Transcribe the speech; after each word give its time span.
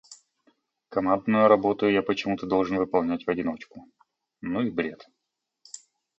Командную 0.89 1.47
работу 1.47 1.87
я 1.87 2.01
почему-то 2.01 2.47
должен 2.47 2.77
выполнять 2.77 3.27
в 3.27 3.29
одиночку. 3.29 3.85
Ну 4.41 4.61
и 4.63 4.71
бред... 4.71 5.07